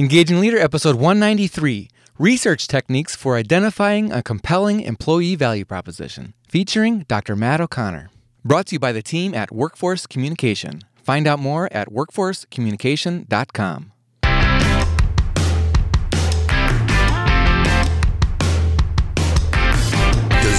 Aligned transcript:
Engaging 0.00 0.40
Leader, 0.40 0.56
episode 0.56 0.96
193 0.96 1.90
Research 2.18 2.66
Techniques 2.66 3.14
for 3.14 3.36
Identifying 3.36 4.10
a 4.10 4.22
Compelling 4.22 4.80
Employee 4.80 5.34
Value 5.34 5.66
Proposition, 5.66 6.32
featuring 6.48 7.00
Dr. 7.00 7.36
Matt 7.36 7.60
O'Connor. 7.60 8.08
Brought 8.42 8.68
to 8.68 8.76
you 8.76 8.78
by 8.78 8.92
the 8.92 9.02
team 9.02 9.34
at 9.34 9.52
Workforce 9.52 10.06
Communication. 10.06 10.80
Find 11.04 11.26
out 11.26 11.38
more 11.38 11.68
at 11.70 11.90
workforcecommunication.com. 11.90 13.92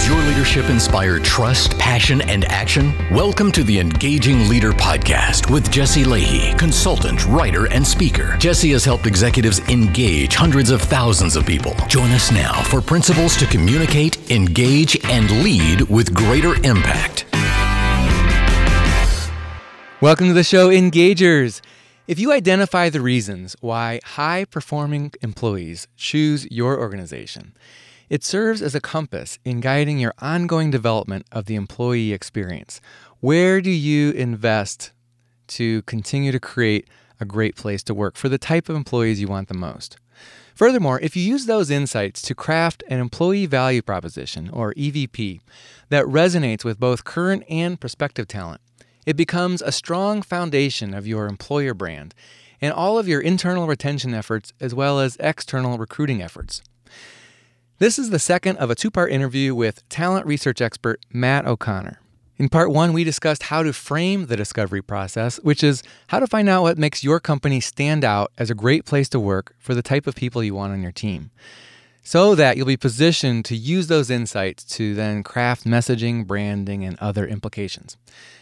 Does 0.01 0.09
your 0.09 0.23
leadership 0.23 0.69
inspire 0.71 1.19
trust, 1.19 1.77
passion, 1.77 2.21
and 2.21 2.43
action? 2.45 2.91
Welcome 3.11 3.51
to 3.51 3.63
the 3.63 3.77
Engaging 3.77 4.49
Leader 4.49 4.71
Podcast 4.71 5.51
with 5.51 5.69
Jesse 5.69 6.03
Lahey, 6.03 6.57
consultant, 6.57 7.23
writer, 7.27 7.67
and 7.67 7.85
speaker. 7.85 8.35
Jesse 8.39 8.71
has 8.71 8.83
helped 8.83 9.05
executives 9.05 9.59
engage 9.69 10.33
hundreds 10.33 10.71
of 10.71 10.81
thousands 10.81 11.35
of 11.35 11.45
people. 11.45 11.75
Join 11.87 12.09
us 12.09 12.31
now 12.31 12.63
for 12.63 12.81
principles 12.81 13.37
to 13.37 13.45
communicate, 13.45 14.31
engage, 14.31 14.97
and 15.05 15.29
lead 15.43 15.81
with 15.81 16.15
greater 16.15 16.55
impact. 16.65 17.27
Welcome 20.01 20.29
to 20.29 20.33
the 20.33 20.43
show, 20.43 20.69
Engagers. 20.69 21.61
If 22.07 22.17
you 22.17 22.31
identify 22.31 22.89
the 22.89 23.01
reasons 23.01 23.55
why 23.61 23.99
high 24.03 24.45
performing 24.45 25.11
employees 25.21 25.87
choose 25.95 26.47
your 26.49 26.79
organization, 26.79 27.53
it 28.11 28.25
serves 28.25 28.61
as 28.61 28.75
a 28.75 28.81
compass 28.81 29.39
in 29.45 29.61
guiding 29.61 29.97
your 29.97 30.13
ongoing 30.19 30.69
development 30.69 31.25
of 31.31 31.45
the 31.45 31.55
employee 31.55 32.11
experience. 32.11 32.81
Where 33.21 33.61
do 33.61 33.71
you 33.71 34.11
invest 34.11 34.91
to 35.47 35.81
continue 35.83 36.33
to 36.33 36.39
create 36.39 36.89
a 37.21 37.25
great 37.25 37.55
place 37.55 37.81
to 37.83 37.93
work 37.93 38.17
for 38.17 38.27
the 38.27 38.37
type 38.37 38.67
of 38.67 38.75
employees 38.75 39.21
you 39.21 39.29
want 39.29 39.47
the 39.47 39.53
most? 39.53 39.95
Furthermore, 40.53 40.99
if 40.99 41.15
you 41.15 41.23
use 41.23 41.45
those 41.45 41.71
insights 41.71 42.21
to 42.23 42.35
craft 42.35 42.83
an 42.89 42.99
employee 42.99 43.45
value 43.45 43.81
proposition, 43.81 44.49
or 44.49 44.73
EVP, 44.73 45.39
that 45.87 46.03
resonates 46.03 46.65
with 46.65 46.81
both 46.81 47.05
current 47.05 47.45
and 47.47 47.79
prospective 47.79 48.27
talent, 48.27 48.59
it 49.05 49.15
becomes 49.15 49.61
a 49.61 49.71
strong 49.71 50.21
foundation 50.21 50.93
of 50.93 51.07
your 51.07 51.27
employer 51.27 51.73
brand 51.73 52.13
and 52.59 52.73
all 52.73 52.99
of 52.99 53.07
your 53.07 53.21
internal 53.21 53.67
retention 53.67 54.13
efforts 54.13 54.51
as 54.59 54.75
well 54.75 54.99
as 54.99 55.15
external 55.21 55.77
recruiting 55.77 56.21
efforts. 56.21 56.61
This 57.81 57.97
is 57.97 58.11
the 58.11 58.19
second 58.19 58.57
of 58.57 58.69
a 58.69 58.75
two 58.75 58.91
part 58.91 59.11
interview 59.11 59.55
with 59.55 59.89
talent 59.89 60.27
research 60.27 60.61
expert 60.61 61.03
Matt 61.11 61.47
O'Connor. 61.47 61.99
In 62.37 62.47
part 62.47 62.69
one, 62.69 62.93
we 62.93 63.03
discussed 63.03 63.41
how 63.41 63.63
to 63.63 63.73
frame 63.73 64.27
the 64.27 64.37
discovery 64.37 64.83
process, 64.83 65.37
which 65.37 65.63
is 65.63 65.81
how 66.09 66.19
to 66.19 66.27
find 66.27 66.47
out 66.47 66.61
what 66.61 66.77
makes 66.77 67.03
your 67.03 67.19
company 67.19 67.59
stand 67.59 68.05
out 68.05 68.31
as 68.37 68.51
a 68.51 68.53
great 68.53 68.85
place 68.85 69.09
to 69.09 69.19
work 69.19 69.55
for 69.57 69.73
the 69.73 69.81
type 69.81 70.05
of 70.05 70.13
people 70.13 70.43
you 70.43 70.53
want 70.53 70.71
on 70.71 70.83
your 70.83 70.91
team, 70.91 71.31
so 72.03 72.35
that 72.35 72.55
you'll 72.55 72.67
be 72.67 72.77
positioned 72.77 73.45
to 73.45 73.55
use 73.55 73.87
those 73.87 74.11
insights 74.11 74.63
to 74.75 74.93
then 74.93 75.23
craft 75.23 75.65
messaging, 75.65 76.27
branding, 76.27 76.85
and 76.85 76.99
other 76.99 77.25
implications. 77.25 77.97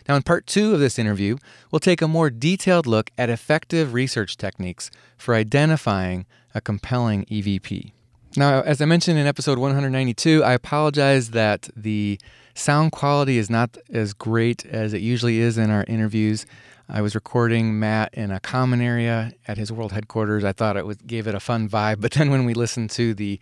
Now, 0.06 0.18
in 0.18 0.24
part 0.24 0.48
two 0.48 0.74
of 0.74 0.82
this 0.82 1.00
interview, 1.00 1.38
we'll 1.72 1.80
take 1.80 2.02
a 2.02 2.10
more 2.10 2.30
detailed 2.30 2.86
look 2.86 3.10
at 3.18 3.30
effective 3.30 3.94
research 3.94 4.36
techniques 4.36 4.92
for 5.18 5.34
identifying 5.34 6.26
a 6.54 6.60
compelling 6.60 7.24
EVP. 7.28 7.94
Now, 8.38 8.62
as 8.62 8.80
I 8.80 8.86
mentioned 8.86 9.18
in 9.18 9.26
episode 9.26 9.58
192, 9.58 10.44
I 10.44 10.54
apologize 10.54 11.32
that 11.32 11.68
the 11.76 12.20
sound 12.54 12.92
quality 12.92 13.40
is 13.40 13.50
not 13.50 13.76
as 13.92 14.14
great 14.14 14.66
as 14.68 14.94
it 14.94 15.02
usually 15.02 15.40
is 15.40 15.58
in 15.58 15.72
our 15.72 15.84
interviews. 15.88 16.46
I 16.88 17.02
was 17.02 17.16
recording 17.16 17.80
Matt 17.80 18.14
in 18.14 18.30
a 18.30 18.40
common 18.40 18.82
area 18.82 19.34
at 19.48 19.58
his 19.58 19.72
world 19.72 19.94
headquarters. 19.94 20.44
I 20.44 20.54
thought 20.54 20.78
it 20.78 21.08
gave 21.08 21.26
it 21.26 21.34
a 21.34 21.40
fun 21.40 21.68
vibe, 21.68 22.02
but 22.02 22.12
then 22.14 22.30
when 22.30 22.46
we 22.46 22.54
listened 22.54 22.92
to 22.92 23.16
the 23.16 23.40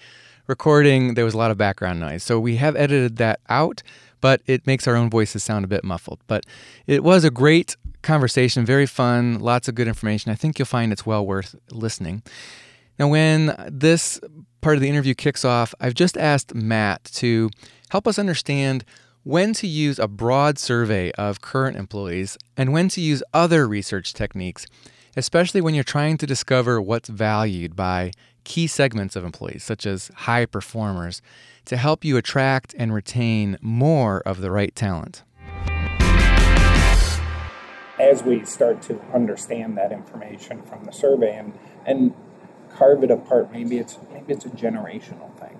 recording, 0.48 1.16
there 1.16 1.26
was 1.26 1.34
a 1.34 1.38
lot 1.38 1.52
of 1.52 1.58
background 1.58 2.00
noise. 2.00 2.24
So 2.24 2.40
we 2.40 2.56
have 2.56 2.78
edited 2.78 3.18
that 3.18 3.42
out, 3.50 3.84
but 4.22 4.42
it 4.46 4.66
makes 4.66 4.88
our 4.88 4.96
own 4.96 5.10
voices 5.10 5.44
sound 5.44 5.66
a 5.66 5.68
bit 5.68 5.84
muffled. 5.84 6.20
But 6.28 6.46
it 6.86 7.04
was 7.04 7.26
a 7.26 7.32
great 7.32 7.76
conversation, 8.04 8.66
very 8.66 8.86
fun, 8.86 9.40
lots 9.40 9.68
of 9.68 9.76
good 9.76 9.90
information. 9.90 10.32
I 10.32 10.36
think 10.36 10.58
you'll 10.58 10.66
find 10.66 10.94
it's 10.94 11.06
well 11.06 11.26
worth 11.26 11.56
listening. 11.72 12.24
Now, 13.00 13.10
when 13.10 13.56
this 13.70 14.20
part 14.62 14.76
of 14.76 14.82
the 14.82 14.90
interview 14.90 15.14
kicks 15.14 15.46
off, 15.46 15.76
I've 15.80 15.94
just 15.94 16.18
asked 16.18 16.56
Matt 16.56 17.04
to 17.16 17.52
help 17.90 18.08
us 18.08 18.18
understand 18.18 18.84
when 19.24 19.54
to 19.54 19.68
use 19.68 20.00
a 20.00 20.08
broad 20.08 20.58
survey 20.58 21.12
of 21.12 21.42
current 21.42 21.78
employees 21.78 22.38
and 22.56 22.74
when 22.74 22.90
to 22.90 23.02
use 23.02 23.22
other 23.34 23.68
research 23.68 24.14
techniques, 24.14 24.66
especially 25.16 25.62
when 25.62 25.76
you're 25.76 25.84
trying 25.84 26.18
to 26.18 26.26
discover 26.26 26.82
what's 26.82 27.10
valued 27.10 27.76
by 27.76 28.12
key 28.46 28.66
segments 28.66 29.16
of 29.16 29.24
employees, 29.24 29.64
such 29.64 29.86
as 29.86 30.10
high 30.16 30.46
performers, 30.46 31.22
to 31.66 31.78
help 31.78 32.04
you 32.04 32.18
attract 32.18 32.74
and 32.80 32.94
retain 32.94 33.58
more 33.62 34.22
of 34.22 34.42
the 34.42 34.50
right 34.50 34.74
talent. 34.74 35.24
As 38.00 38.24
we 38.24 38.46
start 38.46 38.82
to 38.84 39.02
understand 39.14 39.78
that 39.78 39.92
information 39.92 40.64
from 40.64 40.86
the 40.86 40.94
survey 40.94 41.36
and, 41.36 41.54
and 41.86 42.14
carve 42.78 43.04
it 43.04 43.12
apart. 43.12 43.52
Maybe 43.52 43.78
it's 43.78 43.98
maybe 44.12 44.34
it's 44.34 44.46
a 44.46 44.50
generational 44.50 45.34
thing 45.40 45.60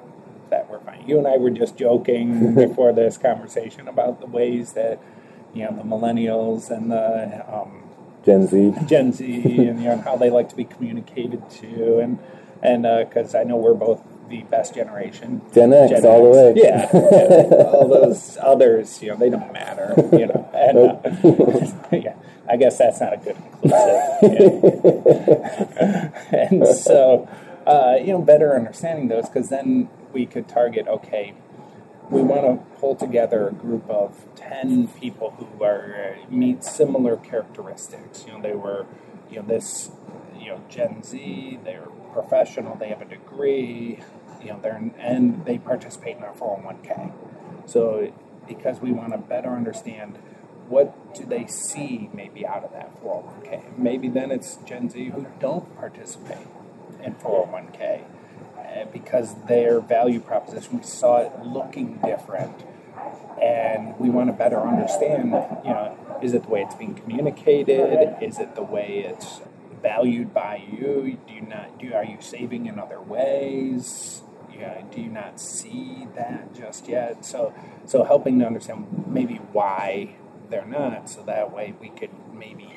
that 0.50 0.70
we're 0.70 0.80
finding. 0.80 1.08
You 1.08 1.18
and 1.18 1.28
I 1.28 1.38
were 1.38 1.50
just 1.50 1.78
joking 1.78 2.56
before 2.56 2.94
this 2.94 3.18
conversation 3.18 3.88
about 3.88 4.20
the 4.20 4.28
ways 4.28 4.74
that 4.74 5.02
you 5.54 5.64
know 5.64 5.76
the 5.76 5.84
millennials 5.84 6.70
and 6.70 6.92
the 6.92 7.44
um, 7.54 7.84
Gen 8.26 8.48
Z, 8.48 8.74
Gen 8.86 9.14
Z, 9.14 9.26
and 9.26 9.82
you 9.82 9.90
know 9.90 9.98
how 9.98 10.16
they 10.18 10.30
like 10.30 10.50
to 10.50 10.56
be 10.56 10.66
communicated 10.66 11.50
to, 11.50 12.00
and 12.00 12.20
and 12.62 12.84
because 13.08 13.34
uh, 13.34 13.40
I 13.40 13.44
know 13.44 13.58
we're 13.58 13.74
both 13.74 14.02
the 14.30 14.44
best 14.44 14.76
generation, 14.76 15.42
Gen 15.54 15.74
X, 15.74 15.92
Gen 15.92 16.06
all 16.06 16.24
the 16.24 16.30
way. 16.30 16.54
Yeah, 16.56 16.90
yeah, 16.94 17.64
all 17.64 17.88
those 17.88 18.38
others, 18.42 19.02
you 19.02 19.10
know, 19.10 19.16
they 19.16 19.30
don't 19.30 19.52
matter, 19.54 19.94
you 20.12 20.28
know, 20.28 20.50
and 20.54 20.78
uh, 20.78 20.98
yeah. 21.96 22.16
I 22.50 22.56
guess 22.56 22.78
that's 22.78 23.02
not 23.02 23.14
a 23.14 23.18
good 23.18 23.36
inclusive. 23.36 23.76
and 26.32 26.66
so, 26.68 27.28
uh, 27.66 27.98
you 28.00 28.08
know, 28.08 28.22
better 28.22 28.56
understanding 28.56 29.10
those 29.10 29.28
because 29.28 29.50
then 29.50 29.90
we 30.14 30.26
could 30.26 30.48
target. 30.48 30.88
Okay, 30.88 31.34
we 32.10 32.22
want 32.22 32.44
to 32.44 32.80
pull 32.80 32.96
together 32.96 33.50
a 33.50 33.54
group 33.54 33.90
of 33.90 34.16
ten 34.36 34.88
people 34.88 35.32
who 35.32 35.64
are 35.64 36.16
uh, 36.16 36.32
meet 36.32 36.64
similar 36.64 37.18
characteristics. 37.18 38.24
You 38.26 38.34
know, 38.34 38.42
they 38.42 38.56
were, 38.56 38.86
you 39.30 39.42
know, 39.42 39.46
this, 39.46 39.92
you 40.40 40.48
know, 40.52 40.62
Gen 40.70 41.04
Z. 41.04 41.60
They're 41.66 41.90
professional. 42.18 42.76
They 42.76 42.90
have 42.90 43.02
a 43.02 43.06
degree. 43.06 44.00
You 44.42 44.50
know, 44.50 44.60
they're 44.62 44.92
and 44.98 45.46
they 45.46 45.58
participate 45.60 46.18
in 46.18 46.24
our 46.24 46.34
401k. 46.34 47.14
So, 47.66 48.12
because 48.48 48.80
we 48.80 48.92
want 48.92 49.12
to 49.12 49.20
better 49.20 49.50
understand 49.50 50.18
what 50.68 51.16
do 51.16 51.26
they 51.26 51.46
see 51.48 52.10
maybe 52.14 52.46
out 52.46 52.64
of 52.64 52.72
that 52.74 53.02
401k? 53.04 53.78
Maybe 53.78 54.10
then 54.10 54.32
it's 54.32 54.58
Gen 54.66 54.90
Z 54.90 55.10
who 55.10 55.28
don't 55.40 55.78
participate 55.78 56.48
in 57.04 57.16
401k 57.16 58.04
uh, 58.58 58.86
because 58.92 59.36
their 59.48 59.80
value 59.80 60.20
proposition, 60.20 60.80
we 60.80 60.84
saw 60.84 61.18
it 61.18 61.32
looking 61.46 62.00
different. 62.04 62.64
And 63.42 63.98
we 64.00 64.10
want 64.10 64.30
to 64.30 64.34
better 64.34 64.60
understand, 64.60 65.28
you 65.64 65.70
know, 65.70 65.96
is 66.24 66.34
it 66.34 66.44
the 66.44 66.50
way 66.50 66.64
it's 66.64 66.76
being 66.76 66.96
communicated? 66.96 68.18
Is 68.22 68.40
it 68.40 68.56
the 68.56 68.64
way 68.64 69.06
it's 69.08 69.40
valued 69.82 70.34
by 70.34 70.64
you? 70.72 71.18
Do 71.28 71.34
you 71.34 71.42
not 71.42 71.80
do 71.80 71.94
are 71.94 72.06
you 72.06 72.18
saving 72.20 72.66
in 72.66 72.80
other 72.80 73.02
ways? 73.02 74.22
Yeah, 74.54 74.82
do 74.92 75.02
you 75.02 75.10
not 75.10 75.40
see 75.40 76.08
that 76.16 76.56
just 76.56 76.88
yet? 76.88 77.26
So 77.26 77.54
so 77.86 78.04
helping 78.04 78.40
to 78.40 78.46
understand 78.46 79.06
maybe 79.08 79.36
why 79.52 80.16
they're 80.50 80.66
not, 80.66 81.10
so 81.10 81.24
that 81.24 81.52
way 81.54 81.74
we 81.80 81.90
could 81.90 82.12
maybe 82.34 82.74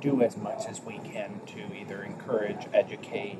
do 0.00 0.22
as 0.22 0.36
much 0.36 0.66
as 0.66 0.80
we 0.82 0.98
can 0.98 1.40
to 1.46 1.74
either 1.74 2.02
encourage, 2.02 2.66
educate, 2.72 3.38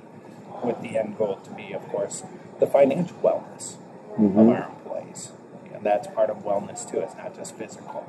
with 0.63 0.81
the 0.83 0.99
end 0.99 1.19
goal 1.19 1.37
to 1.37 1.51
be, 1.51 1.73
of 1.73 1.87
course, 1.89 2.23
the 2.61 2.67
financial 2.67 3.17
wellness 3.17 3.77
mm-hmm. 4.19 4.39
of 4.39 4.49
our 4.49 4.69
employees. 4.69 5.33
And 5.73 5.85
that's 5.85 6.07
part 6.09 6.31
of 6.31 6.39
wellness 6.39 6.89
too. 6.89 7.01
It's 7.01 7.17
not 7.17 7.35
just 7.35 7.57
physical. 7.57 8.07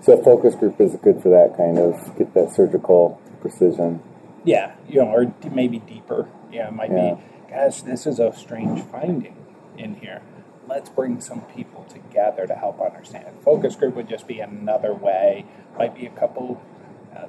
So 0.00 0.18
a 0.18 0.22
focus 0.22 0.54
group 0.54 0.80
is 0.80 0.96
good 0.96 1.22
for 1.22 1.28
that 1.28 1.56
kind 1.56 1.78
of 1.78 2.16
get 2.16 2.34
that 2.34 2.52
surgical 2.52 3.20
precision. 3.40 4.02
Yeah, 4.44 4.74
you 4.88 5.00
know, 5.00 5.08
or 5.08 5.34
maybe 5.50 5.78
deeper. 5.78 6.28
Yeah, 6.50 6.68
it 6.68 6.74
might 6.74 6.90
yeah. 6.90 7.14
be. 7.14 7.22
Gosh, 7.50 7.82
this 7.82 8.06
is 8.06 8.18
a 8.18 8.32
strange 8.34 8.82
finding 8.82 9.36
in 9.76 9.96
here 9.96 10.22
let's 10.68 10.88
bring 10.88 11.20
some 11.20 11.42
people 11.42 11.84
together 11.84 12.46
to 12.46 12.54
help 12.54 12.80
understand. 12.80 13.26
Focus 13.44 13.76
group 13.76 13.94
would 13.94 14.08
just 14.08 14.26
be 14.26 14.40
another 14.40 14.94
way. 14.94 15.44
Might 15.76 15.94
be 15.94 16.06
a 16.06 16.10
couple 16.10 16.62
uh, 17.14 17.26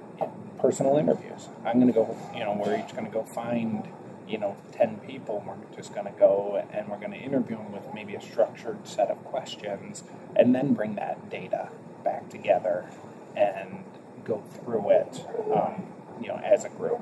personal 0.59 0.97
interviews. 0.97 1.49
I'm 1.65 1.79
going 1.79 1.87
to 1.87 1.93
go, 1.93 2.17
you 2.33 2.41
know, 2.41 2.53
we're 2.53 2.77
each 2.77 2.93
going 2.93 3.05
to 3.05 3.11
go 3.11 3.23
find, 3.23 3.87
you 4.27 4.37
know, 4.37 4.55
10 4.71 4.97
people 4.99 5.39
and 5.39 5.47
we're 5.47 5.75
just 5.75 5.93
going 5.93 6.05
to 6.05 6.17
go 6.19 6.63
and 6.71 6.87
we're 6.87 6.99
going 6.99 7.11
to 7.11 7.17
interview 7.17 7.57
them 7.57 7.71
with 7.71 7.93
maybe 7.93 8.15
a 8.15 8.21
structured 8.21 8.87
set 8.87 9.09
of 9.09 9.23
questions 9.25 10.03
and 10.35 10.53
then 10.53 10.73
bring 10.73 10.95
that 10.95 11.29
data 11.29 11.69
back 12.03 12.29
together 12.29 12.89
and 13.35 13.83
go 14.23 14.41
through 14.53 14.89
it, 14.91 15.25
um, 15.53 15.85
you 16.21 16.27
know, 16.27 16.35
as 16.43 16.65
a 16.65 16.69
group. 16.69 17.01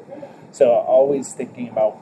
So 0.51 0.71
always 0.71 1.33
thinking 1.33 1.69
about 1.69 1.93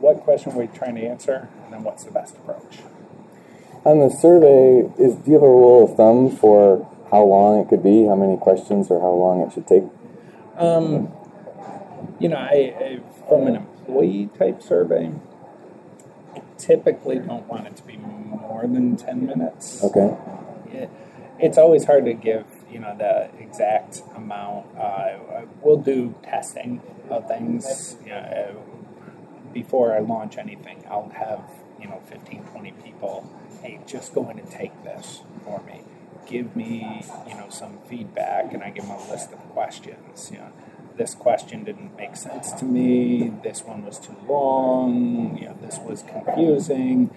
what 0.00 0.20
question 0.20 0.54
we're 0.54 0.66
we 0.66 0.76
trying 0.76 0.96
to 0.96 1.02
answer, 1.02 1.48
and 1.64 1.72
then 1.72 1.82
what's 1.82 2.04
the 2.04 2.10
best 2.10 2.36
approach. 2.36 2.80
On 3.84 3.98
the 3.98 4.10
survey, 4.10 4.90
is 4.98 5.14
do 5.16 5.30
you 5.30 5.34
have 5.34 5.42
a 5.42 5.48
rule 5.48 5.84
of 5.90 5.96
thumb 5.96 6.30
for 6.30 6.88
how 7.10 7.22
long 7.22 7.60
it 7.60 7.68
could 7.68 7.82
be, 7.82 8.06
how 8.06 8.16
many 8.16 8.36
questions, 8.36 8.90
or 8.90 9.00
how 9.00 9.10
long 9.10 9.40
it 9.42 9.52
should 9.52 9.66
take? 9.66 9.84
Um, 10.56 11.12
you 12.18 12.28
know, 12.28 12.36
I, 12.36 12.74
I 12.78 13.00
from 13.28 13.46
an 13.46 13.56
employee 13.56 14.30
type 14.38 14.62
survey, 14.62 15.12
I 16.34 16.42
typically 16.58 17.18
don't 17.18 17.46
want 17.46 17.66
it 17.66 17.76
to 17.76 17.82
be 17.84 17.96
more 17.96 18.62
than 18.62 18.96
ten 18.96 19.26
minutes. 19.26 19.82
Okay. 19.84 20.16
It, 20.72 20.90
it's 21.38 21.58
always 21.58 21.84
hard 21.84 22.04
to 22.04 22.14
give 22.14 22.46
you 22.74 22.80
know 22.80 22.94
the 22.98 23.30
exact 23.40 24.02
amount. 24.16 24.66
Uh, 24.76 25.42
we'll 25.62 25.78
do 25.78 26.14
testing 26.24 26.82
of 27.08 27.28
things. 27.28 27.96
You 28.02 28.10
know, 28.10 28.64
before 29.52 29.94
I 29.94 30.00
launch 30.00 30.36
anything, 30.36 30.84
I'll 30.90 31.08
have 31.10 31.40
you 31.80 31.86
know 31.88 32.02
15, 32.10 32.42
20 32.42 32.72
people. 32.84 33.30
Hey, 33.62 33.80
just 33.86 34.12
go 34.12 34.28
in 34.28 34.40
and 34.40 34.50
take 34.50 34.82
this 34.82 35.22
for 35.44 35.62
me. 35.62 35.82
Give 36.26 36.56
me 36.56 37.04
you 37.28 37.34
know 37.34 37.48
some 37.48 37.78
feedback, 37.88 38.52
and 38.52 38.62
I 38.64 38.70
give 38.70 38.86
them 38.86 38.96
a 38.96 39.10
list 39.10 39.32
of 39.32 39.38
questions. 39.50 40.30
You 40.32 40.38
know, 40.38 40.52
this 40.96 41.14
question 41.14 41.62
didn't 41.62 41.96
make 41.96 42.16
sense 42.16 42.52
to 42.54 42.64
me. 42.64 43.32
This 43.44 43.62
one 43.62 43.84
was 43.86 44.00
too 44.00 44.16
long. 44.28 45.38
You 45.38 45.46
know, 45.46 45.58
this 45.62 45.78
was 45.78 46.02
confusing. 46.02 47.10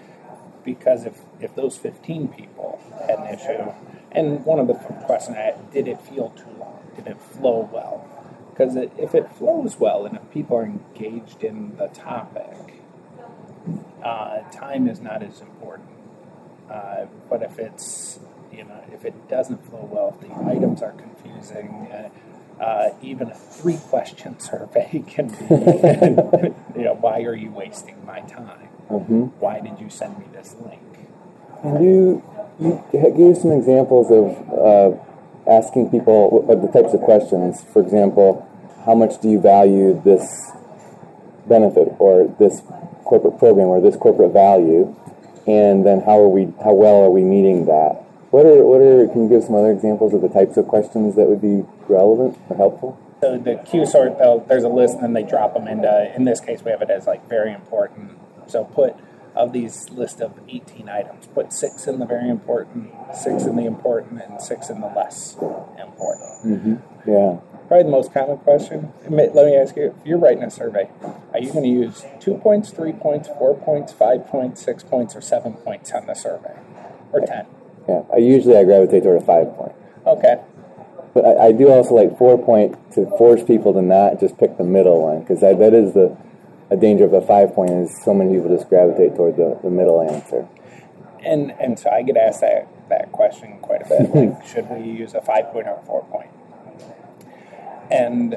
Because 0.64 1.04
if 1.04 1.18
if 1.40 1.54
those 1.56 1.76
15 1.76 2.28
people 2.28 2.78
had 3.08 3.18
an 3.18 3.34
issue, 3.34 3.72
and 4.18 4.44
one 4.44 4.58
of 4.58 4.66
the 4.66 4.74
questions 4.74 5.36
I 5.36 5.40
had, 5.42 5.70
did 5.70 5.86
it 5.86 6.00
feel 6.00 6.30
too 6.30 6.50
long? 6.58 6.80
Did 6.96 7.06
it 7.06 7.20
flow 7.20 7.68
well? 7.72 8.08
Because 8.50 8.74
if 8.74 9.14
it 9.14 9.30
flows 9.30 9.78
well 9.78 10.04
and 10.04 10.16
if 10.16 10.30
people 10.32 10.56
are 10.56 10.64
engaged 10.64 11.44
in 11.44 11.76
the 11.76 11.86
topic, 11.86 12.82
uh, 14.02 14.40
time 14.50 14.88
is 14.88 15.00
not 15.00 15.22
as 15.22 15.40
important. 15.40 15.90
Uh, 16.68 17.06
but 17.30 17.42
if 17.42 17.58
it's, 17.60 18.18
you 18.52 18.64
know, 18.64 18.82
if 18.92 19.04
it 19.04 19.28
doesn't 19.28 19.64
flow 19.64 19.88
well, 19.90 20.18
if 20.20 20.28
the 20.28 20.34
items 20.50 20.82
are 20.82 20.92
confusing, 20.92 21.88
uh, 21.92 22.08
uh 22.60 22.90
even 23.00 23.30
a 23.30 23.34
three 23.34 23.76
question 23.76 24.40
survey 24.40 25.04
can 25.06 25.28
be, 25.28 25.44
you 26.76 26.84
know, 26.84 26.98
why 27.00 27.22
are 27.22 27.36
you 27.36 27.52
wasting 27.52 28.04
my 28.04 28.20
time? 28.22 28.68
Mm-hmm. 28.90 29.22
Why 29.38 29.60
did 29.60 29.78
you 29.78 29.88
send 29.88 30.18
me 30.18 30.24
this 30.32 30.56
link? 30.60 30.82
And 31.62 31.84
you, 31.84 32.22
you 32.58 32.82
gave 32.92 33.36
some 33.36 33.52
examples 33.52 34.10
of 34.10 34.34
uh, 34.52 35.50
asking 35.50 35.90
people 35.90 36.44
of 36.50 36.62
the 36.62 36.68
types 36.68 36.94
of 36.94 37.00
questions. 37.00 37.64
For 37.72 37.80
example, 37.80 38.46
how 38.84 38.94
much 38.94 39.20
do 39.20 39.28
you 39.28 39.40
value 39.40 40.00
this 40.04 40.50
benefit 41.46 41.94
or 41.98 42.28
this 42.38 42.62
corporate 43.04 43.38
program 43.38 43.68
or 43.68 43.80
this 43.80 43.96
corporate 43.96 44.32
value? 44.32 44.94
And 45.46 45.86
then 45.86 46.00
how 46.00 46.18
are 46.18 46.28
we? 46.28 46.52
How 46.62 46.74
well 46.74 47.04
are 47.04 47.10
we 47.10 47.22
meeting 47.22 47.66
that? 47.66 48.04
What 48.30 48.44
are 48.44 48.64
what 48.64 48.82
are? 48.82 49.06
Can 49.08 49.24
you 49.24 49.28
give 49.28 49.44
some 49.44 49.54
other 49.54 49.72
examples 49.72 50.12
of 50.12 50.20
the 50.20 50.28
types 50.28 50.56
of 50.56 50.68
questions 50.68 51.16
that 51.16 51.26
would 51.26 51.40
be 51.40 51.64
relevant 51.88 52.38
or 52.50 52.56
helpful? 52.56 52.98
So 53.20 53.38
the 53.38 53.56
Q 53.56 53.86
sort, 53.86 54.18
there's 54.46 54.64
a 54.64 54.68
list, 54.68 54.94
and 54.94 55.02
then 55.04 55.12
they 55.14 55.22
drop 55.22 55.54
them 55.54 55.66
into. 55.66 56.14
In 56.14 56.24
this 56.24 56.40
case, 56.40 56.62
we 56.62 56.70
have 56.70 56.82
it 56.82 56.90
as 56.90 57.06
like 57.06 57.26
very 57.28 57.52
important. 57.52 58.18
So 58.46 58.64
put 58.64 58.94
of 59.38 59.52
these 59.52 59.88
list 59.90 60.20
of 60.20 60.40
18 60.48 60.88
items. 60.88 61.28
Put 61.28 61.52
six 61.52 61.86
in 61.86 62.00
the 62.00 62.06
very 62.06 62.28
important, 62.28 62.90
six 63.14 63.44
in 63.44 63.54
the 63.54 63.64
important, 63.64 64.20
and 64.20 64.42
six 64.42 64.68
in 64.68 64.80
the 64.80 64.88
less 64.88 65.36
important. 65.78 66.44
Mm-hmm. 66.44 66.74
Yeah. 67.08 67.38
Probably 67.68 67.84
the 67.84 67.90
most 67.90 68.12
common 68.12 68.38
question. 68.38 68.92
Let 69.08 69.34
me 69.34 69.54
ask 69.56 69.76
you: 69.76 69.94
If 69.98 70.06
you're 70.06 70.18
writing 70.18 70.42
a 70.42 70.50
survey, 70.50 70.90
are 71.32 71.38
you 71.38 71.52
going 71.52 71.64
to 71.64 71.70
use 71.70 72.04
two 72.18 72.34
points, 72.34 72.70
three 72.70 72.92
points, 72.92 73.28
four 73.28 73.54
points, 73.54 73.92
five 73.92 74.26
points, 74.26 74.62
six 74.62 74.82
points, 74.82 75.14
or 75.14 75.20
seven 75.20 75.52
points 75.52 75.92
on 75.92 76.06
the 76.06 76.14
survey, 76.14 76.56
or 77.12 77.20
ten? 77.20 77.46
Yeah. 77.88 78.02
I 78.12 78.16
usually 78.16 78.56
I 78.56 78.64
gravitate 78.64 79.04
toward 79.04 79.22
a 79.22 79.24
five 79.24 79.54
point. 79.54 79.72
Okay. 80.04 80.42
But 81.14 81.24
I, 81.24 81.46
I 81.46 81.52
do 81.52 81.68
also 81.68 81.94
like 81.94 82.18
four 82.18 82.42
point 82.42 82.76
to 82.94 83.06
force 83.16 83.44
people 83.44 83.72
to 83.74 83.82
not 83.82 84.18
just 84.18 84.36
pick 84.36 84.58
the 84.58 84.64
middle 84.64 85.02
one 85.02 85.20
because 85.20 85.40
that, 85.40 85.58
that 85.58 85.74
is 85.74 85.92
the 85.92 86.16
a 86.70 86.76
danger 86.76 87.04
of 87.04 87.12
a 87.12 87.20
five 87.20 87.54
point 87.54 87.70
is 87.70 88.02
so 88.04 88.12
many 88.12 88.34
people 88.34 88.54
just 88.54 88.68
gravitate 88.68 89.16
toward 89.16 89.36
the, 89.36 89.58
the 89.62 89.70
middle 89.70 90.02
answer. 90.02 90.46
And 91.24 91.52
and 91.52 91.78
so 91.78 91.90
I 91.90 92.02
get 92.02 92.16
asked 92.16 92.40
that 92.40 92.68
that 92.88 93.12
question 93.12 93.58
quite 93.60 93.82
a 93.82 93.88
bit. 93.88 94.14
like, 94.14 94.46
should 94.46 94.68
we 94.70 94.90
use 94.90 95.14
a 95.14 95.20
five 95.20 95.52
point 95.52 95.66
or 95.66 95.78
a 95.78 95.82
four 95.82 96.04
point? 96.04 96.30
And 97.90 98.36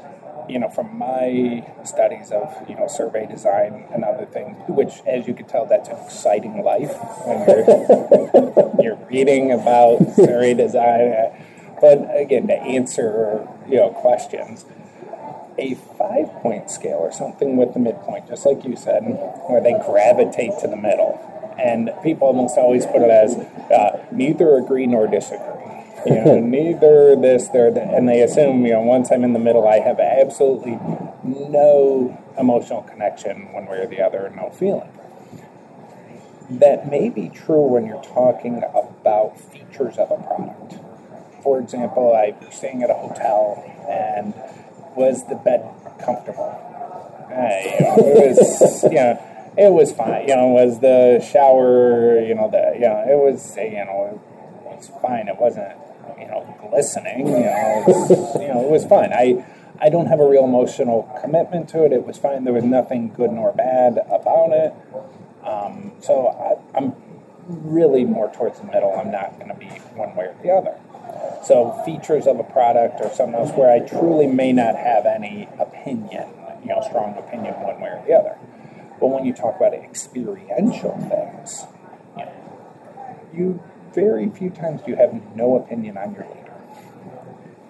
you 0.50 0.60
know, 0.60 0.70
from 0.70 0.98
my 0.98 1.66
studies 1.84 2.32
of 2.32 2.54
you 2.68 2.76
know 2.76 2.88
survey 2.88 3.26
design 3.26 3.88
and 3.94 4.04
other 4.04 4.26
things, 4.26 4.58
which, 4.68 5.02
as 5.06 5.28
you 5.28 5.34
can 5.34 5.46
tell, 5.46 5.66
that's 5.66 5.90
an 5.90 5.98
exciting 6.04 6.64
life 6.64 6.94
when 7.26 7.48
you're 7.48 8.74
you're 8.82 9.08
reading 9.08 9.52
about 9.52 10.00
survey 10.16 10.54
design. 10.54 11.14
But 11.80 12.08
again, 12.16 12.48
to 12.48 12.54
answer 12.54 13.48
you 13.68 13.78
know 13.78 13.90
questions, 13.92 14.66
a 15.58 15.76
five 15.98 16.32
point 16.42 16.70
scale 16.70 16.98
or 16.98 17.12
something 17.12 17.58
with 17.58 17.74
the 17.74 17.80
midpoint, 17.80 18.28
just 18.28 18.46
like 18.46 18.64
you 18.64 18.76
said, 18.76 19.02
where 19.48 19.62
they 19.62 19.74
gravitate 19.86 20.60
to 20.60 20.68
the 20.68 20.78
middle. 20.78 21.20
And 21.60 21.92
people 22.04 22.28
almost 22.28 22.58
always 22.58 22.86
put 22.86 23.02
it 23.02 23.12
as 23.12 23.36
uh, 23.36 24.06
neither 24.12 24.56
agree 24.56 24.88
nor 24.88 25.08
disagree. 25.08 25.46
You 26.06 26.16
know, 26.16 26.40
neither 26.44 27.16
this, 27.16 27.48
there, 27.50 27.68
and 27.68 28.08
they 28.08 28.22
assume, 28.22 28.66
you 28.66 28.74
know, 28.74 28.82
once 28.82 29.12
I'm 29.12 29.24
in 29.24 29.34
the 29.34 29.40
middle, 29.40 29.68
I 29.68 29.80
have 29.80 30.00
absolutely 30.00 30.80
no 31.24 32.18
emotional 32.38 32.82
connection 32.84 33.52
one 33.54 33.66
way 33.66 33.80
or 33.80 33.88
the 33.88 34.02
other, 34.02 34.32
no 34.36 34.50
feeling. 34.50 34.90
That 36.50 36.90
may 36.90 37.10
be 37.10 37.30
true 37.30 37.68
when 37.68 37.86
you're 37.86 38.04
talking 38.04 38.64
about 38.64 39.40
features 39.40 39.98
of 39.98 40.12
a 40.12 40.18
product. 40.18 40.76
For 41.44 41.60
example, 41.60 42.16
I'm 42.16 42.52
staying 42.52 42.84
at 42.84 42.90
a 42.90 42.94
hotel 42.94 43.64
and 43.90 44.34
was 44.96 45.28
the 45.28 45.36
bed 45.36 45.64
comfortable? 46.04 46.50
Uh, 47.32 47.58
you 47.64 47.80
know, 47.80 47.96
it 47.98 48.38
was, 48.38 48.84
you 48.84 48.90
know, 48.92 49.54
it 49.58 49.72
was 49.72 49.92
fine. 49.92 50.28
You 50.28 50.36
know, 50.36 50.48
was 50.48 50.80
the 50.80 51.20
shower, 51.20 52.20
you 52.20 52.36
know, 52.36 52.50
the, 52.50 52.74
you 52.76 52.88
know, 52.88 53.04
it 53.08 53.18
was, 53.18 53.56
you 53.58 53.86
know, 53.86 54.22
it 54.66 54.78
was 54.78 54.92
fine. 55.02 55.28
It 55.28 55.38
wasn't, 55.38 55.74
you 56.20 56.28
know, 56.28 56.44
glistening. 56.70 57.28
You 57.28 57.34
know, 57.34 57.84
it 57.84 57.88
was, 57.88 58.42
you 58.42 58.48
know, 58.48 58.66
it 58.66 58.70
was 58.70 58.86
fine. 58.86 59.14
I, 59.14 59.46
I 59.80 59.90
don't 59.90 60.08
have 60.08 60.20
a 60.20 60.28
real 60.28 60.44
emotional 60.44 61.10
commitment 61.22 61.70
to 61.70 61.86
it. 61.86 61.94
It 61.94 62.06
was 62.06 62.18
fine. 62.18 62.44
There 62.44 62.54
was 62.54 62.64
nothing 62.64 63.14
good 63.14 63.32
nor 63.32 63.54
bad 63.54 63.98
about 64.10 64.52
it. 64.52 64.74
Um, 65.44 65.94
so 66.02 66.28
I, 66.28 66.78
I'm 66.78 66.94
really 67.48 68.06
more 68.06 68.32
towards 68.32 68.60
the 68.60 68.66
middle. 68.66 68.94
I'm 68.94 69.12
not 69.12 69.40
going 69.40 69.50
to 69.50 69.56
be 69.56 69.68
one 69.96 70.16
way 70.16 70.26
or 70.26 70.36
the 70.44 70.52
other. 70.52 70.78
So 71.44 71.82
features 71.86 72.28
of 72.28 72.40
a 72.40 72.44
product 72.44 73.02
or 73.02 73.10
something 73.14 73.36
else 73.36 73.52
where 73.52 73.72
I 73.72 73.80
truly 73.80 74.28
may 74.28 74.54
not 74.54 74.76
have 74.76 75.06
any 75.06 75.50
opinion, 75.60 76.30
you 76.62 76.70
know, 76.70 76.82
strong 76.88 77.18
opinion 77.18 77.56
one 77.62 77.82
way 77.82 77.90
or 77.90 78.04
the 78.06 78.14
other. 78.14 78.38
But 79.00 79.08
when 79.08 79.26
you 79.26 79.34
talk 79.34 79.56
about 79.58 79.74
experiential 79.74 80.96
things, 81.10 81.66
you, 82.16 82.26
know, 82.26 83.20
you 83.34 83.64
very 83.96 84.30
few 84.30 84.52
times 84.52 84.82
do 84.84 84.92
you 84.92 84.98
have 84.98 85.36
no 85.36 85.56
opinion 85.56 85.98
on 85.98 86.14
your 86.14 86.26
leader. 86.26 86.54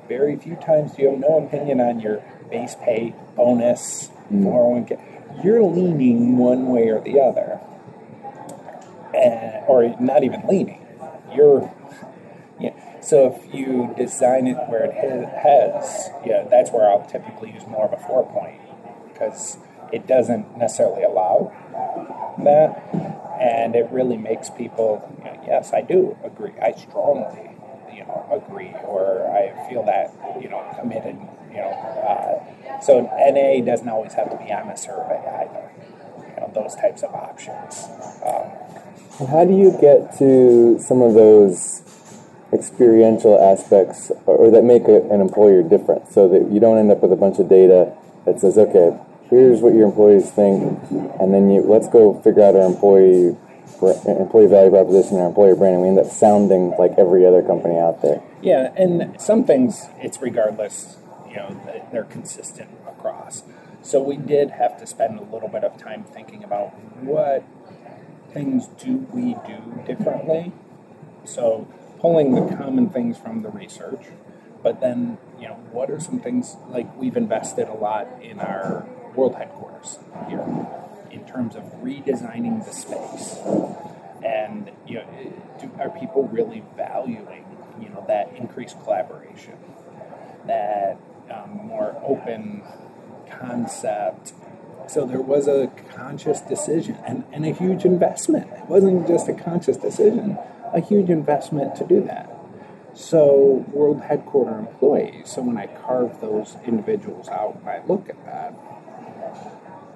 Very 0.10 0.36
few 0.36 0.56
times 0.58 0.96
do 0.96 1.04
you 1.04 1.12
have 1.12 1.20
no 1.20 1.46
opinion 1.46 1.80
on 1.80 2.02
your 2.02 2.22
base 2.50 2.76
pay, 2.76 3.16
bonus, 3.38 4.10
mm. 4.30 4.44
401k. 4.44 5.44
You're 5.46 5.64
leaning 5.64 6.38
one 6.38 6.68
way 6.68 6.90
or 6.90 7.00
the 7.00 7.22
other. 7.22 7.62
And, 9.16 9.66
or 9.68 9.96
not 10.00 10.24
even 10.24 10.46
leaning. 10.48 10.86
You're 11.34 11.74
so 13.02 13.36
if 13.36 13.54
you 13.54 13.94
design 13.98 14.48
it 14.48 14.58
where 14.70 14.86
it 14.86 14.94
has, 14.94 16.10
yeah, 16.26 16.48
that's 16.50 16.72
where 16.72 16.90
I'll 16.90 17.06
typically 17.06 17.52
use 17.52 17.66
more 17.68 17.86
of 17.86 17.94
a 17.94 18.08
four 18.08 18.26
point 18.32 18.62
because 19.12 19.58
it 19.92 20.08
doesn't 20.08 20.58
necessarily 20.58 21.04
allow 21.04 21.52
that, 22.44 22.94
and 23.42 23.76
it 23.76 23.90
really 23.92 24.18
makes 24.18 24.50
people, 24.50 25.14
you 25.20 25.26
know, 25.26 25.44
yes, 25.46 25.74
I 25.74 25.82
do 25.82 26.18
agree. 26.24 26.54
I 26.62 26.74
strongly, 26.74 27.52
you 27.94 28.06
know, 28.06 28.26
agree, 28.32 28.74
or 28.86 29.28
I 29.32 29.68
feel 29.70 29.84
that, 29.86 30.14
you 30.42 30.50
know, 30.50 30.64
committed, 30.80 31.18
you 31.50 31.58
know. 31.58 31.72
Uh, 31.72 32.82
so 32.82 33.02
NA 33.02 33.64
doesn't 33.66 33.90
always 33.90 34.14
have 34.14 34.30
to 34.30 34.38
be 34.38 34.52
on 34.52 34.70
a 34.70 34.78
survey 34.78 35.22
either. 35.42 35.72
You 36.30 36.36
know, 36.42 36.52
those 36.54 36.76
types 36.76 37.04
of 37.04 37.14
options. 37.14 37.88
Um, 38.26 39.28
how 39.28 39.46
do 39.46 39.56
you 39.56 39.78
get 39.80 40.18
to 40.20 40.80
some 40.80 41.02
of 41.02 41.14
those 41.14 41.82
experiential 42.54 43.40
aspects 43.42 44.12
or 44.26 44.52
that 44.52 44.64
make 44.64 44.88
a, 44.88 45.02
an 45.10 45.22
employer 45.22 45.64
different 45.64 46.12
so 46.12 46.28
that 46.28 46.52
you 46.52 46.60
don't 46.60 46.78
end 46.78 46.92
up 46.92 47.02
with 47.02 47.12
a 47.12 47.16
bunch 47.16 47.40
of 47.40 47.48
data 47.48 47.94
that 48.26 48.40
says 48.40 48.58
okay 48.58 48.98
here's 49.30 49.62
what 49.62 49.74
your 49.74 49.86
employees 49.86 50.30
think 50.32 50.62
and 51.20 51.34
then 51.34 51.50
you 51.50 51.62
let's 51.62 51.88
go 51.88 52.20
figure 52.22 52.44
out 52.44 52.56
our 52.56 52.66
employee 52.66 53.36
employee 54.06 54.48
value 54.48 54.70
proposition 54.70 55.18
our 55.18 55.28
employer 55.28 55.56
brand 55.56 55.76
and 55.76 55.82
we 55.82 55.88
end 55.88 56.00
up 56.00 56.06
sounding 56.08 56.72
like 56.78 56.92
every 56.98 57.26
other 57.26 57.42
company 57.42 57.78
out 57.78 58.02
there 58.02 58.22
yeah 58.42 58.74
and 58.76 59.20
some 59.20 59.44
things 59.46 59.88
it's 60.00 60.22
regardless 60.22 60.98
you 61.30 61.38
know 61.38 61.88
they're 61.92 62.04
consistent 62.04 62.70
across 62.88 63.44
So 63.84 64.02
we 64.02 64.18
did 64.18 64.52
have 64.52 64.78
to 64.80 64.86
spend 64.86 65.18
a 65.18 65.24
little 65.24 65.50
bit 65.50 65.64
of 65.64 65.78
time 65.78 66.04
thinking 66.04 66.44
about 66.44 66.70
what 67.02 67.44
things 68.32 68.68
do 68.68 69.08
we 69.12 69.36
do 69.46 69.84
differently. 69.86 70.52
So 71.26 71.68
pulling 72.02 72.34
the 72.34 72.56
common 72.56 72.90
things 72.90 73.18
from 73.18 73.44
the 73.44 73.50
research, 73.50 74.06
but 74.64 74.82
then 74.82 75.20
you 75.40 75.48
know 75.48 75.54
what 75.72 75.90
are 75.92 76.00
some 76.00 76.20
things 76.20 76.58
like 76.70 76.94
we've 76.98 77.16
invested 77.16 77.68
a 77.68 77.74
lot 77.74 78.08
in 78.22 78.40
our 78.40 78.88
world 79.16 79.36
headquarters 79.36 80.00
here 80.28 80.46
in 81.12 81.24
terms 81.26 81.56
of 81.56 81.64
redesigning 81.84 82.66
the 82.66 82.74
space? 82.74 83.38
And 84.26 84.72
you 84.88 84.96
know 84.96 85.06
do, 85.60 85.72
are 85.80 85.92
people 85.92 86.28
really 86.28 86.64
valuing 86.76 87.46
you 87.80 87.90
know 87.90 88.04
that 88.08 88.36
increased 88.36 88.82
collaboration 88.84 89.58
that 90.48 90.98
um, 91.30 91.68
more 91.68 92.02
open 92.04 92.64
concept? 93.30 94.34
So 94.88 95.06
there 95.06 95.22
was 95.22 95.48
a 95.48 95.72
conscious 95.96 96.42
decision 96.42 96.98
and, 97.08 97.24
and 97.32 97.46
a 97.46 97.54
huge 97.54 97.86
investment. 97.86 98.52
It 98.52 98.66
wasn't 98.66 99.08
just 99.08 99.30
a 99.30 99.34
conscious 99.34 99.78
decision 99.78 100.38
a 100.74 100.82
huge 100.82 101.10
investment 101.10 101.76
to 101.76 101.86
do 101.86 102.02
that 102.02 102.30
so 102.94 103.66
world 103.72 104.02
headquarter 104.02 104.58
employees 104.58 105.30
so 105.30 105.42
when 105.42 105.58
i 105.58 105.66
carve 105.68 106.20
those 106.22 106.58
individuals 106.66 107.28
out 107.30 107.58
and 107.60 107.70
i 107.70 107.82
look 107.86 108.10
at 108.10 108.26
that 108.26 108.54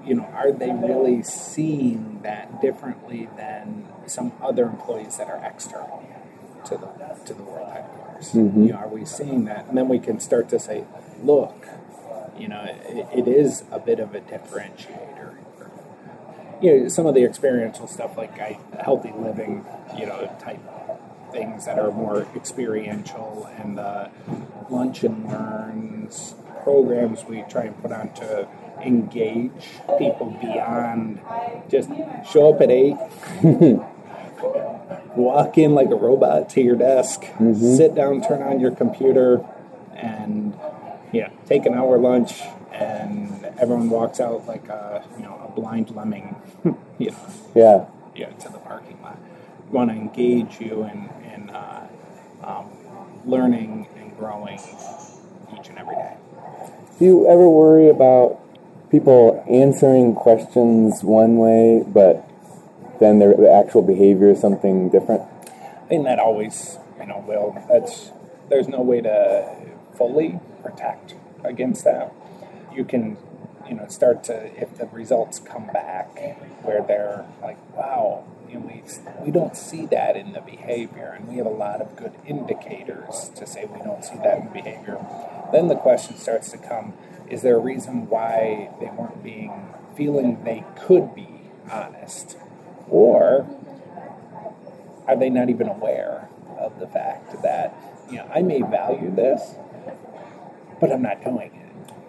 you 0.06 0.14
know, 0.16 0.24
are 0.24 0.52
they 0.52 0.72
really 0.72 1.24
seeing 1.24 2.22
that 2.22 2.62
differently 2.62 3.28
than 3.36 3.88
some 4.06 4.34
other 4.42 4.66
employees 4.66 5.18
that 5.18 5.28
are 5.28 5.44
external 5.44 6.04
to 6.66 6.78
the 6.78 6.88
to 7.26 7.34
the 7.34 7.44
world 7.44 7.72
headquarters? 7.72 8.32
Mm-hmm. 8.32 8.66
You 8.66 8.74
know, 8.74 8.78
are 8.78 8.88
we 8.88 9.06
seeing 9.06 9.46
that? 9.46 9.66
And 9.68 9.78
then 9.78 9.88
we 9.88 10.00
can 10.00 10.20
start 10.20 10.48
to 10.50 10.60
say, 10.60 10.86
look, 11.24 11.68
you 12.38 12.48
know, 12.48 12.64
it, 12.68 13.08
it 13.14 13.28
is 13.28 13.64
a 13.72 13.80
bit 13.80 14.00
of 14.00 14.14
a 14.14 14.22
differentiator. 14.22 15.15
You 16.62 16.82
know, 16.84 16.88
some 16.88 17.06
of 17.06 17.16
the 17.16 17.24
experiential 17.24 17.88
stuff 17.88 18.18
like 18.18 18.40
I, 18.40 18.60
healthy 18.80 19.12
living, 19.16 19.66
you 19.98 20.06
know, 20.06 20.36
type 20.40 20.60
things 21.32 21.66
that 21.66 21.78
are 21.78 21.92
more 21.92 22.28
experiential 22.36 23.50
and 23.58 23.78
the 23.78 24.10
lunch 24.70 25.04
and 25.04 25.26
learns 25.28 26.36
programs 26.64 27.24
we 27.26 27.44
try 27.44 27.66
and 27.66 27.82
put 27.82 27.92
on 27.92 28.12
to 28.14 28.48
engage 28.82 29.52
people 29.98 30.38
beyond 30.42 31.22
just 31.70 31.90
show 32.32 32.54
up 32.54 32.62
at 32.62 32.72
eight, 32.72 32.96
walk 35.16 35.58
in 35.58 35.74
like 35.74 35.90
a 35.90 35.96
robot 35.96 36.50
to 36.50 36.62
your 36.62 36.76
desk, 36.76 37.22
mm-hmm. 37.22 37.76
sit 37.76 37.96
down, 37.96 38.22
turn 38.28 38.42
on 38.42 38.60
your 38.60 38.72
computer, 38.72 39.46
and 39.96 40.58
yeah, 41.12 41.30
take 41.46 41.66
an 41.66 41.74
hour 41.74 41.98
lunch, 41.98 42.42
and 42.72 43.45
everyone 43.60 43.90
walks 43.90 44.20
out 44.20 44.46
like 44.48 44.68
a 44.70 45.04
you 45.18 45.24
know 45.24 45.42
a 45.48 45.52
blind 45.52 45.96
lemming, 45.96 46.36
you 46.98 47.12
know, 47.12 47.18
yeah, 47.56 47.86
yeah, 48.16 48.30
to 48.30 48.50
the 48.50 48.60
parking 48.60 49.02
lot. 49.02 49.18
We 49.70 49.78
want 49.78 49.90
to 49.90 49.96
engage 49.96 50.60
you 50.60 50.84
in 50.84 51.10
in 51.34 51.50
uh, 51.50 51.88
um, 52.44 52.70
learning 53.26 53.88
and 53.98 54.18
growing 54.18 54.60
each 55.58 55.70
and 55.70 55.78
every 55.78 55.96
day. 55.96 56.18
Do 57.00 57.06
you 57.06 57.28
ever 57.28 57.50
worry 57.50 57.90
about 57.90 58.40
people 58.90 59.44
answering 59.50 60.16
questions 60.16 61.04
one 61.04 61.38
way, 61.38 61.84
but 61.86 62.30
then 63.00 63.20
their 63.20 63.52
actual 63.52 63.82
behavior 63.82 64.32
is 64.32 64.40
something 64.40 64.90
different? 64.90 65.22
I 65.22 65.88
think 65.88 66.06
that 66.06 66.20
always, 66.20 66.78
you 67.00 67.06
know, 67.06 67.24
will. 67.28 67.62
That's 67.70 68.12
there's 68.50 68.68
no 68.68 68.82
way 68.82 69.02
to 69.02 69.56
fully 69.98 70.40
protect 70.64 71.16
against 71.44 71.84
that. 71.84 72.14
You 72.74 72.86
can, 72.86 73.18
you 73.68 73.76
know, 73.76 73.88
start 73.88 74.24
to 74.26 74.62
if 74.62 74.78
the 74.78 74.88
results 74.88 75.40
come 75.40 75.68
back 75.68 76.18
where 76.62 76.84
they're 76.88 77.26
like, 77.42 77.58
wow, 77.76 78.24
you 78.48 78.56
know, 78.56 78.66
we 78.68 78.84
we 79.26 79.32
don't 79.32 79.56
see 79.56 79.86
that 79.88 80.16
in 80.16 80.34
the 80.34 80.42
behavior, 80.42 81.16
and 81.18 81.28
we 81.28 81.38
have 81.38 81.46
a 81.46 81.50
lot 81.50 81.82
of 81.82 81.96
good 81.96 82.14
indicators 82.28 83.30
to 83.36 83.46
say 83.46 83.66
we 83.66 83.80
don't 83.80 84.04
see 84.04 84.16
that 84.18 84.40
in 84.40 84.48
behavior. 84.50 85.00
Then 85.52 85.68
the 85.68 85.76
question 85.76 86.18
starts 86.18 86.52
to 86.52 86.58
come 86.58 86.94
is 87.30 87.42
there 87.42 87.56
a 87.56 87.60
reason 87.60 88.08
why 88.08 88.70
they 88.80 88.86
weren't 88.88 89.24
being 89.24 89.74
feeling 89.98 90.44
they 90.44 90.64
could 90.80 91.16
be 91.16 91.28
honest? 91.72 92.38
Or 92.88 93.48
are 95.08 95.18
they 95.18 95.30
not 95.30 95.50
even 95.50 95.68
aware 95.68 96.30
of 96.60 96.80
the 96.80 96.88
fact 96.88 97.42
that, 97.42 97.74
you 98.10 98.18
know, 98.18 98.30
I 98.34 98.42
may 98.42 98.62
value 98.62 99.14
this, 99.14 99.56
but 100.80 100.92
I'm 100.92 101.02
not 101.02 101.24
doing 101.24 101.52
it? 101.56 101.65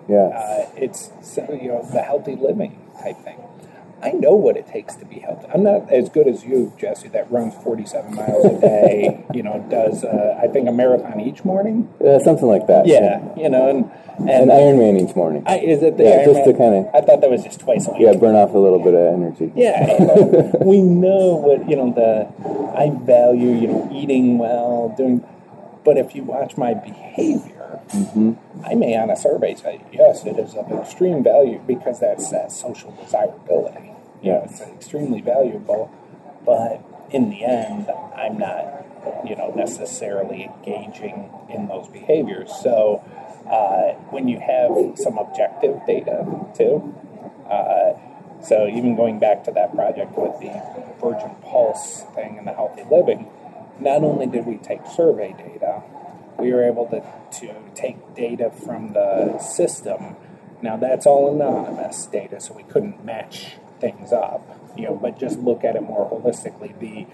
Yeah. 0.08 0.28
Uh, 0.28 0.70
it's, 0.76 1.10
you 1.36 1.68
know, 1.68 1.86
the 1.92 2.02
healthy 2.02 2.36
living 2.36 2.78
type 3.02 3.18
thing. 3.25 3.40
I 4.02 4.10
know 4.12 4.34
what 4.34 4.56
it 4.56 4.66
takes 4.66 4.94
to 4.96 5.06
be 5.06 5.20
healthy. 5.20 5.46
I'm 5.52 5.62
not 5.62 5.90
as 5.90 6.10
good 6.10 6.28
as 6.28 6.44
you, 6.44 6.75
Jesse, 6.78 7.08
that 7.08 7.30
runs 7.30 7.54
47 7.54 8.14
miles 8.14 8.44
a 8.44 8.60
day. 8.60 9.25
you 9.34 9.42
know, 9.42 9.64
does 9.70 10.04
uh, 10.04 10.38
I 10.40 10.48
think 10.48 10.68
a 10.68 10.72
marathon 10.72 11.18
each 11.20 11.44
morning? 11.44 11.92
Yeah, 12.02 12.18
something 12.18 12.46
like 12.46 12.66
that. 12.66 12.86
Yeah, 12.86 13.22
you 13.36 13.48
know, 13.48 13.70
and 13.70 13.90
and, 14.18 14.52
Iron 14.52 14.76
Ironman 14.76 15.08
each 15.08 15.16
morning. 15.16 15.42
I, 15.46 15.58
is 15.58 15.82
it 15.82 15.96
the 15.96 16.04
yeah, 16.04 16.10
Iron 16.10 16.34
just 16.34 16.44
to 16.44 16.52
kind 16.52 16.75
of? 16.75 16.94
I 16.94 17.00
thought 17.00 17.22
that 17.22 17.30
was 17.30 17.42
just 17.42 17.60
twice 17.60 17.88
a 17.88 17.92
week. 17.92 18.02
Yeah, 18.02 18.14
burn 18.16 18.36
off 18.36 18.52
a 18.54 18.58
little 18.58 18.78
bit 18.78 18.94
of 18.94 19.14
energy. 19.14 19.50
Yeah, 19.56 19.98
you 19.98 20.06
know, 20.06 20.52
we 20.60 20.82
know 20.82 21.36
what 21.36 21.68
you 21.68 21.76
know. 21.76 21.92
The 21.92 22.28
I 22.76 22.90
value 23.04 23.54
you 23.58 23.66
know 23.66 23.90
eating 23.90 24.36
well, 24.36 24.94
doing, 24.96 25.26
but 25.84 25.96
if 25.96 26.14
you 26.14 26.22
watch 26.22 26.58
my 26.58 26.75
behavior, 26.75 27.55
mm-hmm. 27.88 28.32
I 28.64 28.75
may 28.75 28.96
on 28.96 29.11
a 29.11 29.16
survey 29.16 29.54
say 29.54 29.80
yes, 29.92 30.25
it 30.25 30.38
is 30.38 30.54
of 30.54 30.70
extreme 30.73 31.23
value 31.23 31.61
because 31.66 32.00
that's 32.00 32.30
that 32.30 32.52
social 32.52 32.92
desirability. 32.92 33.92
You 34.23 34.32
know, 34.32 34.42
it's 34.49 34.61
extremely 34.61 35.20
valuable, 35.20 35.90
but 36.44 36.82
in 37.11 37.30
the 37.30 37.44
end, 37.44 37.88
I'm 38.16 38.38
not 38.38 38.85
you 39.26 39.37
know 39.37 39.52
necessarily 39.54 40.44
engaging 40.44 41.30
in 41.49 41.68
those 41.68 41.88
behaviors. 41.88 42.50
So 42.62 43.04
uh, 43.49 43.92
when 44.11 44.28
you 44.28 44.40
have 44.40 44.99
some 44.99 45.18
objective 45.18 45.80
data 45.87 46.26
too. 46.56 46.94
Uh, 47.49 47.94
so 48.42 48.66
even 48.68 48.96
going 48.96 49.18
back 49.18 49.44
to 49.44 49.52
that 49.52 49.75
project 49.75 50.16
with 50.16 50.38
the 50.40 50.52
Virgin 51.00 51.35
Pulse 51.42 52.04
thing 52.14 52.38
and 52.38 52.46
the 52.46 52.52
healthy 52.52 52.82
living, 52.90 53.30
not 53.80 54.02
only 54.02 54.26
did 54.26 54.46
we 54.46 54.56
take 54.56 54.87
survey 54.87 55.32
data, 55.32 55.82
we 56.38 56.52
were 56.52 56.64
able 56.64 56.87
to, 56.87 57.02
to 57.40 57.55
take 57.75 58.14
data 58.14 58.50
from 58.64 58.93
the 58.93 59.38
system. 59.38 60.16
Now 60.62 60.76
that's 60.76 61.07
all 61.07 61.35
anonymous 61.35 62.07
data, 62.07 62.40
so 62.40 62.55
we 62.55 62.62
couldn't 62.64 63.05
match 63.05 63.57
things 63.81 64.12
up, 64.12 64.43
you 64.76 64.85
know, 64.85 64.97
but 64.97 65.19
just 65.19 65.38
look 65.38 65.64
at 65.64 65.76
it 65.76 65.83
more 65.83 66.09
holistically. 66.11 66.78
The 66.78 67.07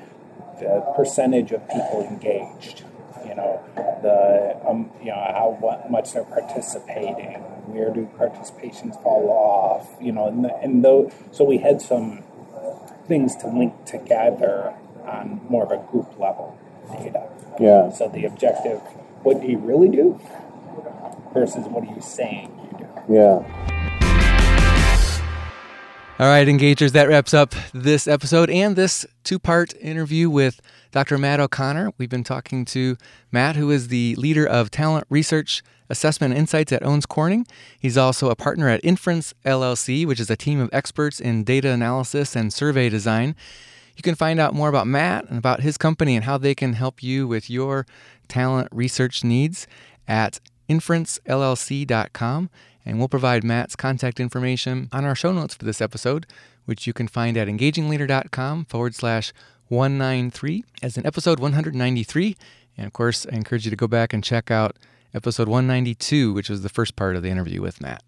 the 0.61 0.81
percentage 0.95 1.51
of 1.51 1.67
people 1.69 2.07
engaged 2.09 2.85
you 3.27 3.35
know 3.35 3.63
the 4.03 4.69
um, 4.69 4.91
you 5.01 5.11
know 5.11 5.15
how 5.15 5.57
what 5.61 5.91
much 5.91 6.13
they're 6.13 6.25
participating 6.25 7.41
where 7.73 7.93
do 7.93 8.09
participations 8.19 9.01
fall 9.03 9.29
off 9.31 9.89
you 10.01 10.13
know 10.13 10.29
and, 10.29 10.45
the, 10.45 10.55
and 10.57 10.85
though 10.85 11.11
so 11.31 11.45
we 11.45 11.59
had 11.59 11.81
some 11.81 12.23
things 13.07 13.37
to 13.37 13.47
link 13.49 13.85
together 13.85 14.75
on 15.05 15.41
more 15.49 15.65
of 15.65 15.71
a 15.71 15.91
group 15.91 16.19
level 16.19 16.59
data 16.93 17.29
yeah 17.61 17.91
so 17.91 18.09
the 18.09 18.25
objective 18.25 18.81
what 19.23 19.41
do 19.41 19.47
you 19.47 19.59
really 19.59 19.89
do 19.89 20.19
versus 21.33 21.67
what 21.67 21.85
are 21.85 21.95
you 21.95 22.01
saying 22.01 22.51
you 22.71 22.79
do 22.79 23.15
yeah 23.15 23.83
all 26.23 26.29
right, 26.29 26.47
engagers, 26.47 26.93
that 26.93 27.09
wraps 27.09 27.35
up 27.35 27.53
this 27.75 28.07
episode 28.07 28.49
and 28.49 28.77
this 28.77 29.05
two 29.25 29.41
part 29.41 29.75
interview 29.81 30.31
with 30.31 30.61
Dr. 30.93 31.19
Matt 31.19 31.41
O'Connor. 31.41 31.95
We've 31.99 32.09
been 32.09 32.23
talking 32.23 32.65
to 32.67 32.97
Matt, 33.33 33.57
who 33.57 33.73
is 33.73 33.89
the 33.89 34.15
leader 34.15 34.47
of 34.47 34.71
talent 34.71 35.05
research, 35.11 35.65
assessment, 35.91 36.33
and 36.33 36.39
insights 36.39 36.71
at 36.71 36.85
Owens 36.85 37.07
Corning. 37.07 37.45
He's 37.77 37.99
also 37.99 38.31
a 38.31 38.37
partner 38.37 38.69
at 38.69 38.85
Inference 38.85 39.35
LLC, 39.45 40.07
which 40.07 40.21
is 40.21 40.31
a 40.31 40.37
team 40.37 40.61
of 40.61 40.71
experts 40.73 41.19
in 41.19 41.43
data 41.43 41.71
analysis 41.71 42.37
and 42.37 42.53
survey 42.53 42.89
design. 42.89 43.35
You 43.97 44.03
can 44.03 44.15
find 44.15 44.41
out 44.41 44.55
more 44.55 44.69
about 44.69 44.87
Matt 44.87 45.29
and 45.29 45.39
about 45.39 45.61
his 45.61 45.77
company 45.77 46.17
and 46.17 46.25
how 46.25 46.39
they 46.39 46.55
can 46.55 46.75
help 46.75 47.03
you 47.03 47.27
with 47.27 47.51
your 47.51 47.87
talent 48.29 48.69
research 48.73 49.23
needs 49.23 49.67
at 50.09 50.41
inferencellc.com. 50.69 52.51
And 52.85 52.99
we'll 52.99 53.09
provide 53.09 53.45
Matt's 53.45 53.77
contact 53.77 54.19
information 54.19 54.89
on 54.93 55.05
our 55.05 55.15
show 55.15 55.33
notes 55.33 55.55
for 55.55 55.65
this 55.65 55.81
episode, 55.81 56.27
which 56.65 56.87
you 56.87 56.93
can 56.93 57.07
find 57.07 57.37
at 57.37 57.49
engagingleader.com 57.49 58.65
forward 58.65 58.95
slash 58.95 59.33
193 59.69 60.65
as 60.83 60.97
in 60.97 61.07
episode 61.07 61.39
193. 61.39 62.37
And 62.77 62.87
of 62.87 62.93
course, 62.93 63.27
I 63.31 63.37
encourage 63.37 63.65
you 63.65 63.71
to 63.71 63.77
go 63.77 63.87
back 63.87 64.13
and 64.13 64.25
check 64.25 64.51
out 64.51 64.77
episode 65.15 65.49
192, 65.49 66.33
which 66.33 66.49
was 66.49 66.63
the 66.63 66.69
first 66.69 66.97
part 66.97 67.17
of 67.17 67.23
the 67.23 67.31
interview 67.31 67.61
with 67.61 67.81
Matt. 67.81 68.03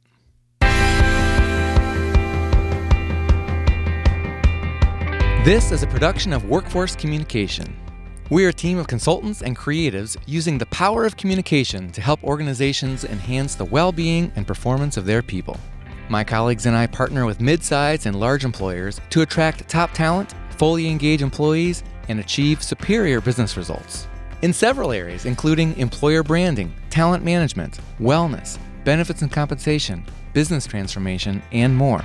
This 5.44 5.72
is 5.72 5.82
a 5.82 5.86
production 5.86 6.32
of 6.32 6.48
Workforce 6.48 6.96
Communication. 6.96 7.76
We 8.30 8.46
are 8.46 8.48
a 8.48 8.52
team 8.54 8.78
of 8.78 8.86
consultants 8.86 9.42
and 9.42 9.54
creatives 9.54 10.16
using 10.24 10.56
the 10.56 10.64
power 10.64 11.04
of 11.04 11.18
communication 11.18 11.92
to 11.92 12.00
help 12.00 12.24
organizations 12.24 13.04
enhance 13.04 13.54
the 13.54 13.66
well 13.66 13.92
being 13.92 14.32
and 14.36 14.46
performance 14.46 14.96
of 14.96 15.04
their 15.04 15.20
people. 15.20 15.60
My 16.08 16.24
colleagues 16.24 16.64
and 16.64 16.74
I 16.74 16.86
partner 16.86 17.26
with 17.26 17.42
mid-sized 17.42 18.06
and 18.06 18.18
large 18.18 18.46
employers 18.46 19.02
to 19.10 19.20
attract 19.20 19.68
top 19.68 19.92
talent, 19.92 20.32
fully 20.56 20.88
engage 20.88 21.20
employees, 21.20 21.84
and 22.08 22.20
achieve 22.20 22.62
superior 22.62 23.20
business 23.20 23.58
results. 23.58 24.08
In 24.40 24.54
several 24.54 24.92
areas, 24.92 25.26
including 25.26 25.76
employer 25.76 26.22
branding, 26.22 26.72
talent 26.88 27.22
management, 27.22 27.80
wellness, 28.00 28.58
benefits 28.82 29.20
and 29.20 29.30
compensation, 29.30 30.06
business 30.32 30.66
transformation, 30.66 31.42
and 31.52 31.76
more. 31.76 32.02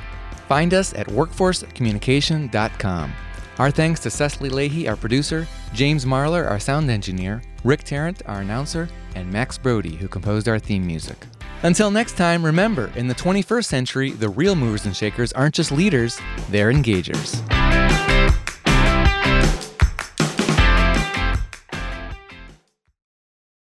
Find 0.50 0.74
us 0.74 0.94
at 0.94 1.08
workforcecommunication.com. 1.08 3.14
Our 3.60 3.70
thanks 3.70 4.00
to 4.02 4.10
Cecily 4.10 4.50
Lahey, 4.50 4.88
our 4.88 4.96
producer, 4.96 5.46
James 5.74 6.06
Marlar, 6.06 6.50
our 6.50 6.62
sound 6.62 6.90
engineer, 6.90 7.42
Rick 7.66 7.84
Tarrant, 7.84 8.22
our 8.26 8.40
announcer, 8.40 8.88
and 9.16 9.30
Max 9.30 9.58
Brody, 9.58 9.98
who 9.98 10.08
composed 10.08 10.48
our 10.48 10.58
theme 10.58 10.88
music. 10.88 11.18
Until 11.64 11.92
next 11.92 12.16
time, 12.16 12.46
remember, 12.46 12.90
in 12.96 13.10
the 13.10 13.16
21st 13.16 13.66
century, 13.66 14.12
the 14.12 14.30
real 14.30 14.56
movers 14.56 14.86
and 14.86 14.96
shakers 14.96 15.34
aren't 15.34 15.56
just 15.56 15.74
leaders, 15.74 16.22
they're 16.50 16.72
engagers. 16.72 17.46